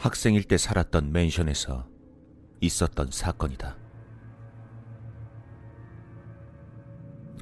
학생일 0.00 0.44
때 0.44 0.56
살았던 0.56 1.12
맨션에서 1.12 1.86
있었던 2.62 3.10
사건이다. 3.10 3.76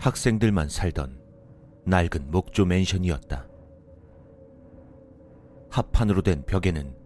학생들만 0.01 0.69
살던 0.69 1.23
낡은 1.85 2.33
목조 2.33 2.67
맨션이었다. 2.67 3.47
합판으로 5.71 6.23
된 6.23 6.45
벽에는 6.47 6.97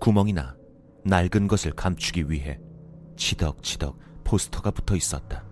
구멍이나 0.00 0.56
낡은 1.04 1.46
것을 1.46 1.72
감추기 1.72 2.30
위해 2.30 2.58
치덕치덕 3.16 3.98
포스터가 4.24 4.70
붙어 4.70 4.96
있었다. 4.96 5.44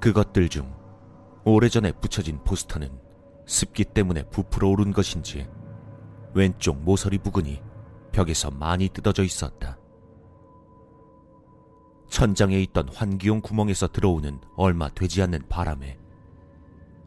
그것들 0.00 0.48
중 0.48 0.74
오래전에 1.44 1.92
붙여진 2.00 2.42
포스터는 2.44 2.98
습기 3.44 3.84
때문에 3.84 4.22
부풀어 4.30 4.70
오른 4.70 4.90
것인지 4.90 5.46
왼쪽 6.34 6.78
모서리 6.82 7.18
부근이 7.18 7.62
벽에서 8.12 8.50
많이 8.50 8.88
뜯어져 8.88 9.22
있었다. 9.22 9.78
천장에 12.08 12.60
있던 12.62 12.88
환기용 12.90 13.40
구멍에서 13.40 13.88
들어오는 13.88 14.38
얼마 14.56 14.88
되지 14.90 15.22
않는 15.22 15.48
바람에 15.48 15.98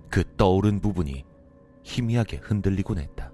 그 0.10 0.24
떠오른 0.36 0.80
부분이 0.80 1.26
희미하게 1.84 2.38
흔들리곤 2.38 2.98
했다. 2.98 3.32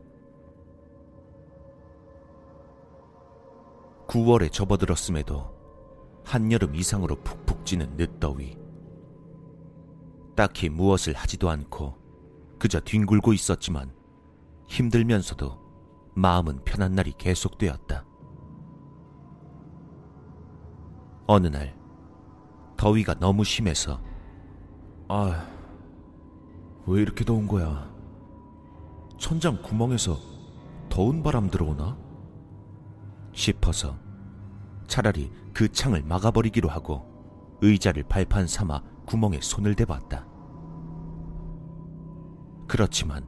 9월에 4.07 4.51
접어들었음에도 4.51 5.55
한여름 6.25 6.75
이상으로 6.75 7.15
푹푹 7.21 7.65
찌는 7.65 7.95
늦더위. 7.95 8.57
딱히 10.35 10.67
무엇을 10.67 11.13
하지도 11.13 11.49
않고 11.49 11.95
그저 12.59 12.81
뒹굴고 12.81 13.31
있었지만 13.31 13.93
힘들면서도 14.67 15.60
마음은 16.13 16.63
편한 16.65 16.93
날이 16.93 17.13
계속되었다. 17.17 18.05
어느 21.27 21.47
날 21.47 21.75
더위가 22.77 23.15
너무 23.19 23.43
심해서 23.43 24.01
아, 25.07 25.47
왜 26.85 27.01
이렇게 27.01 27.23
더운 27.23 27.47
거야? 27.47 27.89
천장 29.17 29.61
구멍에서 29.61 30.17
더운 30.89 31.21
바람 31.21 31.49
들어오나? 31.49 31.97
싶어서 33.33 33.97
차라리 34.87 35.31
그 35.53 35.71
창을 35.71 36.03
막아버리기로 36.03 36.67
하고 36.69 37.05
의자를 37.61 38.03
발판 38.03 38.47
삼아 38.47 38.81
구멍에 39.05 39.39
손을 39.41 39.75
대봤다. 39.75 40.27
그렇지만 42.67 43.25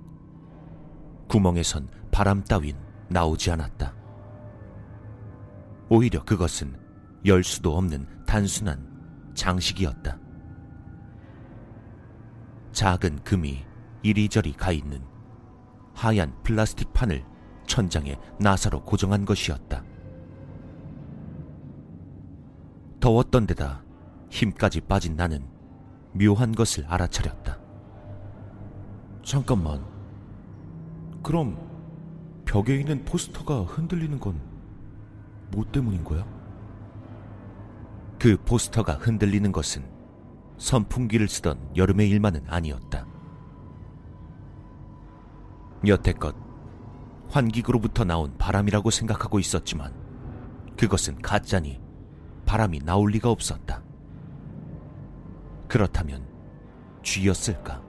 구멍에선 1.29 2.02
바람 2.14 2.44
따윈 2.44 2.78
나오지 3.09 3.50
않았다. 3.50 3.92
오히려 5.89 6.23
그것은 6.23 6.80
열 7.25 7.44
수도 7.44 7.75
없는 7.75 8.08
단순한 8.28 9.31
장식이었다. 9.33 10.19
작은 12.72 13.23
금이 13.23 13.66
이리저리 14.03 14.53
가 14.53 14.72
있는 14.72 15.03
하얀 15.95 16.31
플라스틱 16.44 16.94
판을 16.94 17.25
천장에 17.66 18.16
나사로 18.39 18.84
고정한 18.84 19.25
것이었다. 19.25 19.84
더웠던 23.00 23.47
데다 23.47 23.84
힘까지 24.30 24.81
빠진 24.81 25.16
나는 25.16 25.47
묘한 26.12 26.52
것을 26.52 26.85
알아차렸다. 26.85 27.57
잠깐만. 29.23 29.84
그럼 31.23 31.72
벽에 32.53 32.75
있는 32.75 33.03
포스터가 33.03 33.64
흔들리는 33.64 34.19
건 34.19 34.53
뭐 35.53 35.64
때문인 35.72 36.03
거야? 36.03 36.25
그 38.19 38.38
포스터가 38.44 38.94
흔들리는 38.94 39.52
것은 39.52 39.86
선풍기를 40.58 41.28
쓰던 41.28 41.75
여름의 41.75 42.09
일만은 42.09 42.44
아니었다. 42.47 43.06
여태껏 45.86 46.36
환기구로부터 47.30 48.03
나온 48.03 48.36
바람이라고 48.38 48.90
생각하고 48.90 49.40
있었지만 49.40 49.94
그것은 50.78 51.22
가짜니 51.22 51.80
바람이 52.46 52.80
나올 52.80 53.12
리가 53.12 53.30
없었다. 53.30 53.84
그렇다면 55.68 56.25
쥐였을까? 57.03 57.81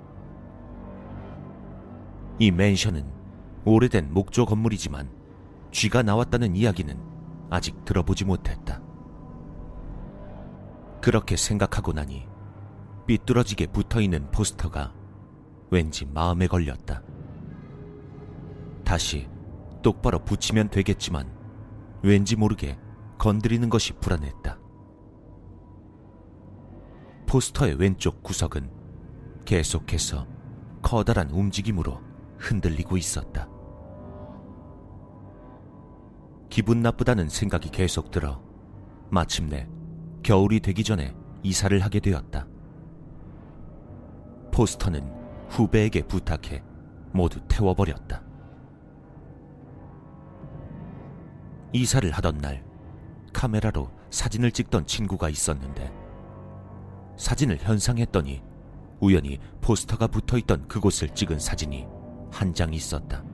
이 2.39 2.51
맨션은 2.51 3.14
오래된 3.65 4.13
목조 4.13 4.47
건물이지만 4.47 5.11
쥐가 5.71 6.03
나왔다는 6.03 6.55
이야기는 6.55 6.99
아직 7.51 7.85
들어보지 7.85 8.25
못했다. 8.25 8.83
그렇게 11.01 11.37
생각하고 11.37 11.93
나니 11.93 12.27
삐뚤어지게 13.07 13.67
붙어 13.69 14.01
있는 14.01 14.31
포스터가 14.31 14.95
왠지 15.71 16.07
마음에 16.07 16.47
걸렸다. 16.47 17.03
다시 18.85 19.29
똑바로 19.83 20.25
붙이면 20.25 20.71
되겠지만 20.71 21.31
왠지 22.03 22.37
모르게 22.37 22.79
건드리는 23.19 23.69
것이 23.69 23.93
불안했다. 23.95 24.59
포스터의 27.27 27.75
왼쪽 27.75 28.23
구석은 28.23 28.71
계속해서 29.45 30.27
커다란 30.83 31.31
움직임으로 31.31 32.01
흔들리고 32.39 32.97
있었다. 32.97 33.49
기분 36.55 36.83
나쁘다는 36.83 37.29
생각이 37.29 37.69
계속 37.71 38.13
들어 38.13 38.41
마침내 39.11 39.69
겨울이 40.23 40.61
되기 40.61 40.85
전에 40.85 41.13
이사를 41.43 41.77
하게 41.81 41.99
되었다. 41.99 42.47
포스터는 44.53 45.05
후배에게 45.49 46.03
부탁해 46.03 46.63
모두 47.13 47.41
태워버렸다. 47.49 48.23
이사를 51.73 52.09
하던 52.13 52.39
날 52.39 52.65
카메라로 53.33 53.91
사진을 54.11 54.53
찍던 54.53 54.87
친구가 54.87 55.31
있었는데 55.31 55.93
사진을 57.17 57.59
현상했더니 57.63 58.45
우연히 59.01 59.41
포스터가 59.61 60.07
붙어 60.07 60.39
있던 60.39 60.69
그곳을 60.69 61.09
찍은 61.09 61.41
사진이 61.41 61.85
한 62.31 62.55
장 62.55 62.73
있었다. 62.73 63.25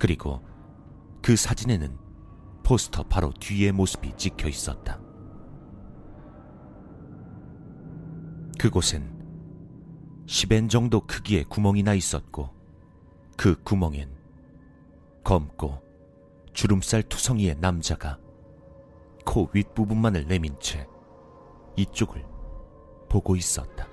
그리고 0.00 0.42
그 1.22 1.36
사진에는 1.36 1.96
포스터 2.64 3.04
바로 3.04 3.32
뒤의 3.32 3.70
모습이 3.72 4.12
찍혀 4.16 4.48
있었다. 4.48 5.00
그곳엔 8.58 9.22
10엔 10.26 10.68
정도 10.68 11.00
크기의 11.00 11.44
구멍이 11.44 11.82
나 11.82 11.94
있었고 11.94 12.50
그 13.36 13.60
구멍엔 13.62 14.10
검고 15.24 15.80
주름살 16.52 17.04
투성이의 17.04 17.56
남자가 17.60 18.18
코 19.24 19.48
윗부분만을 19.52 20.26
내민 20.26 20.58
채 20.60 20.86
이쪽을 21.76 22.24
보고 23.08 23.36
있었다. 23.36 23.91